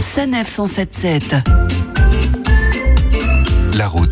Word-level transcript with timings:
Sanef 0.00 0.48
177. 0.48 1.36
La 3.76 3.86
route 3.86 4.08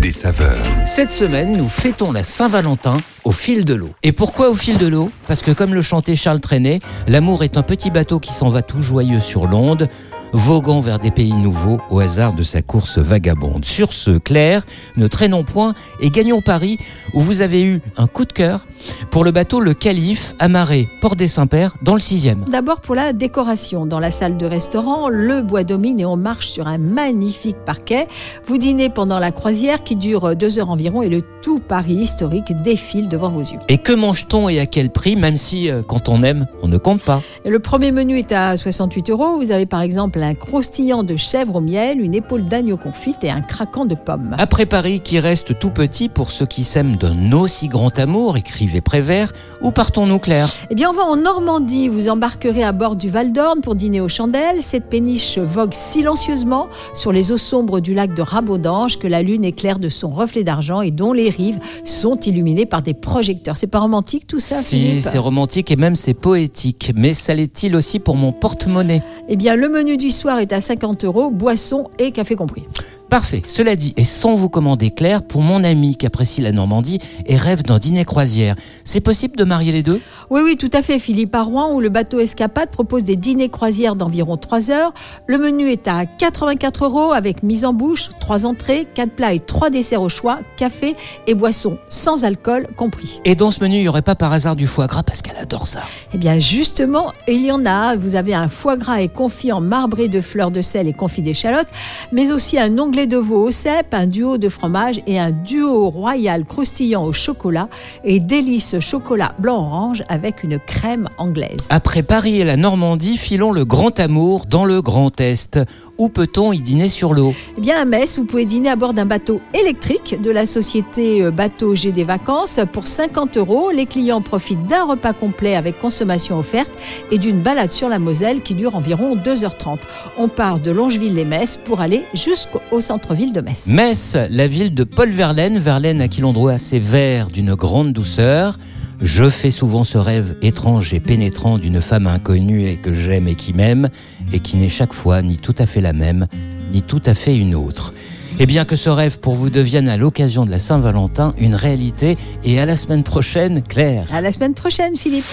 des 0.00 0.12
saveurs. 0.12 0.62
Cette 0.86 1.10
semaine, 1.10 1.56
nous 1.56 1.68
fêtons 1.68 2.12
la 2.12 2.22
Saint-Valentin 2.22 2.98
au 3.24 3.32
fil 3.32 3.64
de 3.64 3.74
l'eau. 3.74 3.90
Et 4.04 4.12
pourquoi 4.12 4.50
au 4.50 4.54
fil 4.54 4.78
de 4.78 4.86
l'eau? 4.86 5.10
Parce 5.26 5.42
que 5.42 5.50
comme 5.50 5.74
le 5.74 5.82
chantait 5.82 6.14
Charles 6.14 6.40
Trenet, 6.40 6.80
l'amour 7.08 7.42
est 7.42 7.56
un 7.56 7.62
petit 7.62 7.90
bateau 7.90 8.20
qui 8.20 8.32
s'en 8.32 8.50
va 8.50 8.62
tout 8.62 8.82
joyeux 8.82 9.20
sur 9.20 9.46
l'onde 9.46 9.88
voguant 10.32 10.80
vers 10.80 10.98
des 10.98 11.10
pays 11.10 11.32
nouveaux 11.32 11.78
au 11.90 12.00
hasard 12.00 12.32
de 12.32 12.42
sa 12.42 12.62
course 12.62 12.98
vagabonde. 12.98 13.64
Sur 13.64 13.92
ce, 13.92 14.12
Claire, 14.18 14.64
ne 14.96 15.06
traînons 15.06 15.44
point 15.44 15.74
et 16.00 16.10
gagnons 16.10 16.40
Paris, 16.40 16.78
où 17.14 17.20
vous 17.20 17.40
avez 17.40 17.62
eu 17.62 17.80
un 17.96 18.06
coup 18.06 18.24
de 18.24 18.32
cœur 18.32 18.66
pour 19.10 19.24
le 19.24 19.30
bateau 19.30 19.60
Le 19.60 19.74
Calife, 19.74 20.34
amarré 20.38 20.88
Port 21.00 21.16
des 21.16 21.28
Saints-Pères, 21.28 21.76
dans 21.82 21.94
le 21.94 22.00
6e. 22.00 22.48
D'abord 22.50 22.80
pour 22.80 22.94
la 22.94 23.12
décoration. 23.12 23.86
Dans 23.86 24.00
la 24.00 24.10
salle 24.10 24.36
de 24.36 24.46
restaurant, 24.46 25.08
le 25.08 25.42
bois 25.42 25.64
domine 25.64 26.00
et 26.00 26.06
on 26.06 26.16
marche 26.16 26.48
sur 26.48 26.66
un 26.66 26.78
magnifique 26.78 27.58
parquet. 27.64 28.08
Vous 28.46 28.58
dînez 28.58 28.88
pendant 28.88 29.18
la 29.18 29.30
croisière 29.30 29.84
qui 29.84 29.96
dure 29.96 30.34
deux 30.34 30.58
heures 30.58 30.70
environ 30.70 31.02
et 31.02 31.08
le 31.08 31.22
tout 31.42 31.60
Paris 31.60 31.94
historique 31.94 32.52
défile 32.62 33.08
devant 33.08 33.28
vos 33.28 33.40
yeux. 33.40 33.58
Et 33.68 33.78
que 33.78 33.92
mange-t-on 33.92 34.48
et 34.48 34.60
à 34.60 34.66
quel 34.66 34.90
prix, 34.90 35.16
même 35.16 35.36
si 35.36 35.70
euh, 35.70 35.82
quand 35.82 36.08
on 36.08 36.22
aime, 36.22 36.46
on 36.62 36.68
ne 36.68 36.78
compte 36.78 37.02
pas? 37.02 37.20
Le 37.44 37.58
premier 37.58 37.92
menu 37.92 38.18
est 38.18 38.32
à 38.32 38.56
68 38.56 39.10
euros. 39.10 39.38
Vous 39.38 39.50
avez 39.50 39.66
par 39.66 39.82
exemple 39.82 40.21
un 40.22 40.34
croustillant 40.34 41.02
de 41.02 41.16
chèvre 41.16 41.56
au 41.56 41.60
miel, 41.60 42.00
une 42.00 42.14
épaule 42.14 42.44
d'agneau 42.44 42.76
confite 42.76 43.24
et 43.24 43.30
un 43.30 43.40
craquant 43.40 43.84
de 43.84 43.94
pommes. 43.94 44.36
Après 44.38 44.66
Paris, 44.66 45.00
qui 45.00 45.18
reste 45.20 45.58
tout 45.58 45.70
petit 45.70 46.08
pour 46.08 46.30
ceux 46.30 46.46
qui 46.46 46.64
s'aiment 46.64 46.96
d'un 46.96 47.32
aussi 47.32 47.68
grand 47.68 47.98
amour, 47.98 48.36
écrivait 48.36 48.80
Prévert, 48.80 49.32
où 49.60 49.70
partons-nous, 49.70 50.18
Claire? 50.18 50.52
Eh 50.70 50.74
bien, 50.74 50.90
on 50.90 50.92
va 50.92 51.02
en 51.02 51.16
Normandie. 51.16 51.88
Vous 51.88 52.08
embarquerez 52.08 52.64
à 52.64 52.72
bord 52.72 52.96
du 52.96 53.08
Val 53.10 53.32
d'Orne 53.32 53.60
pour 53.60 53.74
dîner 53.74 54.00
aux 54.00 54.08
chandelles. 54.08 54.62
Cette 54.62 54.88
péniche 54.88 55.38
vogue 55.38 55.72
silencieusement 55.72 56.68
sur 56.94 57.12
les 57.12 57.32
eaux 57.32 57.38
sombres 57.38 57.80
du 57.80 57.94
lac 57.94 58.14
de 58.14 58.22
Rabaudange 58.22 58.98
que 58.98 59.06
la 59.06 59.22
lune 59.22 59.44
éclaire 59.44 59.78
de 59.78 59.88
son 59.88 60.08
reflet 60.08 60.44
d'argent 60.44 60.82
et 60.82 60.90
dont 60.90 61.12
les 61.12 61.30
rives 61.30 61.60
sont 61.84 62.18
illuminées 62.18 62.66
par 62.66 62.82
des 62.82 62.94
projecteurs. 62.94 63.56
C'est 63.56 63.66
pas 63.66 63.80
romantique 63.80 64.26
tout 64.26 64.40
ça 64.40 64.56
Si, 64.56 65.00
c'est 65.00 65.18
romantique 65.18 65.70
et 65.70 65.76
même 65.76 65.94
c'est 65.94 66.14
poétique. 66.14 66.92
Mais 66.96 67.14
ça 67.14 67.34
l'est-il 67.34 67.76
aussi 67.76 67.98
pour 67.98 68.16
mon 68.16 68.32
porte-monnaie? 68.32 69.02
Eh 69.28 69.36
bien, 69.36 69.56
le 69.56 69.68
menu 69.68 69.96
du 69.96 70.10
soir 70.12 70.38
est 70.38 70.52
à 70.52 70.60
50 70.60 71.04
euros, 71.04 71.30
boisson 71.30 71.90
et 71.98 72.12
café 72.12 72.36
compris. 72.36 72.64
Parfait. 73.12 73.42
Cela 73.46 73.76
dit, 73.76 73.92
et 73.98 74.04
sans 74.04 74.36
vous 74.36 74.48
commander 74.48 74.90
Claire, 74.90 75.22
pour 75.22 75.42
mon 75.42 75.64
ami 75.64 75.96
qui 75.96 76.06
apprécie 76.06 76.40
la 76.40 76.50
Normandie 76.50 76.98
et 77.26 77.36
rêve 77.36 77.62
d'un 77.62 77.78
dîner 77.78 78.06
croisière, 78.06 78.56
c'est 78.84 79.02
possible 79.02 79.36
de 79.36 79.44
marier 79.44 79.70
les 79.70 79.82
deux? 79.82 80.00
Oui, 80.30 80.40
oui, 80.42 80.56
tout 80.56 80.70
à 80.72 80.80
fait. 80.80 80.98
Philippe 80.98 81.34
à 81.34 81.42
Rouen, 81.42 81.74
où 81.74 81.80
le 81.80 81.90
bateau 81.90 82.20
Escapade 82.20 82.70
propose 82.70 83.04
des 83.04 83.16
dîners 83.16 83.50
croisières 83.50 83.96
d'environ 83.96 84.38
3 84.38 84.70
heures. 84.70 84.94
Le 85.26 85.36
menu 85.36 85.70
est 85.70 85.88
à 85.88 86.06
84 86.06 86.86
euros 86.86 87.12
avec 87.12 87.42
mise 87.42 87.66
en 87.66 87.74
bouche, 87.74 88.08
3 88.18 88.46
entrées, 88.46 88.88
4 88.94 89.10
plats 89.10 89.34
et 89.34 89.40
3 89.40 89.68
desserts 89.68 90.00
au 90.00 90.08
choix, 90.08 90.38
café 90.56 90.96
et 91.26 91.34
boissons 91.34 91.76
sans 91.90 92.24
alcool 92.24 92.66
compris. 92.78 93.20
Et 93.26 93.34
dans 93.34 93.50
ce 93.50 93.62
menu, 93.62 93.76
il 93.76 93.82
n'y 93.82 93.88
aurait 93.88 94.00
pas 94.00 94.14
par 94.14 94.32
hasard 94.32 94.56
du 94.56 94.66
foie 94.66 94.86
gras 94.86 95.02
parce 95.02 95.20
qu'elle 95.20 95.36
adore 95.36 95.66
ça. 95.66 95.82
Eh 96.14 96.16
bien, 96.16 96.38
justement, 96.38 97.12
il 97.28 97.44
y 97.44 97.52
en 97.52 97.66
a. 97.66 97.94
Vous 97.94 98.14
avez 98.14 98.32
un 98.32 98.48
foie 98.48 98.78
gras 98.78 99.02
et 99.02 99.08
confit 99.08 99.52
en 99.52 99.60
marbré 99.60 100.08
de 100.08 100.22
fleurs 100.22 100.50
de 100.50 100.62
sel 100.62 100.88
et 100.88 100.94
confit 100.94 101.20
d'échalote, 101.20 101.68
mais 102.10 102.32
aussi 102.32 102.58
un 102.58 102.78
onglet 102.78 103.01
de 103.06 103.16
veau 103.16 103.46
au 103.46 103.50
cèpe, 103.50 103.94
un 103.94 104.06
duo 104.06 104.38
de 104.38 104.48
fromage 104.48 105.02
et 105.06 105.18
un 105.18 105.30
duo 105.30 105.90
royal 105.90 106.44
croustillant 106.44 107.04
au 107.04 107.12
chocolat 107.12 107.68
et 108.04 108.20
délice 108.20 108.78
chocolat 108.80 109.34
blanc-orange 109.38 110.04
avec 110.08 110.42
une 110.42 110.58
crème 110.58 111.08
anglaise. 111.18 111.68
Après 111.70 112.02
Paris 112.02 112.40
et 112.40 112.44
la 112.44 112.56
Normandie, 112.56 113.16
filons 113.16 113.52
le 113.52 113.64
grand 113.64 113.98
amour 114.00 114.46
dans 114.46 114.64
le 114.64 114.82
Grand 114.82 115.20
Est. 115.20 115.58
Où 116.02 116.08
peut-on 116.08 116.52
y 116.52 116.60
dîner 116.60 116.88
sur 116.88 117.12
l'eau? 117.12 117.32
Eh 117.56 117.60
bien, 117.60 117.80
à 117.80 117.84
Metz, 117.84 118.18
vous 118.18 118.24
pouvez 118.24 118.44
dîner 118.44 118.70
à 118.70 118.74
bord 118.74 118.92
d'un 118.92 119.06
bateau 119.06 119.40
électrique 119.54 120.20
de 120.20 120.32
la 120.32 120.46
société 120.46 121.22
euh, 121.22 121.30
Bateau 121.30 121.76
G 121.76 121.92
des 121.92 122.02
Vacances 122.02 122.58
pour 122.72 122.88
50 122.88 123.36
euros. 123.36 123.70
Les 123.70 123.86
clients 123.86 124.20
profitent 124.20 124.66
d'un 124.66 124.82
repas 124.82 125.12
complet 125.12 125.54
avec 125.54 125.78
consommation 125.78 126.40
offerte 126.40 126.72
et 127.12 127.18
d'une 127.18 127.40
balade 127.40 127.70
sur 127.70 127.88
la 127.88 128.00
Moselle 128.00 128.42
qui 128.42 128.56
dure 128.56 128.74
environ 128.74 129.14
2h30. 129.14 129.78
On 130.18 130.26
part 130.26 130.58
de 130.58 130.72
Longeville-les-Metz 130.72 131.60
pour 131.64 131.80
aller 131.80 132.02
jusqu'au 132.14 132.80
centre-ville 132.80 133.32
de 133.32 133.40
Metz. 133.40 133.68
Metz, 133.68 134.16
la 134.28 134.48
ville 134.48 134.74
de 134.74 134.82
Paul 134.82 135.12
Verlaine, 135.12 135.60
Verlaine 135.60 136.00
à 136.00 136.08
qui 136.08 136.20
l'on 136.20 136.32
doit 136.32 136.58
ses 136.58 136.80
vers 136.80 137.28
d'une 137.28 137.54
grande 137.54 137.92
douceur. 137.92 138.58
Je 139.02 139.28
fais 139.28 139.50
souvent 139.50 139.82
ce 139.82 139.98
rêve 139.98 140.36
étrange 140.42 140.94
et 140.94 141.00
pénétrant 141.00 141.58
d'une 141.58 141.82
femme 141.82 142.06
inconnue 142.06 142.66
et 142.66 142.76
que 142.76 142.94
j'aime 142.94 143.26
et 143.26 143.34
qui 143.34 143.52
m'aime, 143.52 143.88
et 144.32 144.38
qui 144.38 144.56
n'est 144.56 144.68
chaque 144.68 144.92
fois 144.92 145.22
ni 145.22 145.38
tout 145.38 145.54
à 145.58 145.66
fait 145.66 145.80
la 145.80 145.92
même, 145.92 146.28
ni 146.72 146.82
tout 146.82 147.02
à 147.04 147.14
fait 147.14 147.36
une 147.36 147.56
autre. 147.56 147.92
Et 148.38 148.46
bien 148.46 148.64
que 148.64 148.76
ce 148.76 148.88
rêve 148.88 149.18
pour 149.18 149.34
vous 149.34 149.50
devienne 149.50 149.88
à 149.88 149.96
l'occasion 149.96 150.46
de 150.46 150.50
la 150.50 150.60
Saint-Valentin 150.60 151.34
une 151.38 151.56
réalité, 151.56 152.16
et 152.44 152.60
à 152.60 152.66
la 152.66 152.76
semaine 152.76 153.02
prochaine, 153.02 153.62
Claire. 153.62 154.06
À 154.12 154.20
la 154.20 154.30
semaine 154.30 154.54
prochaine, 154.54 154.96
Philippe. 154.96 155.26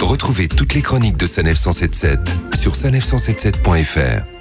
Retrouvez 0.00 0.48
toutes 0.48 0.74
les 0.74 0.82
chroniques 0.82 1.18
de 1.18 1.26
Sanef 1.26 1.58
177 1.58 2.20
sur 2.54 2.72
sanef177.fr. 2.72 4.33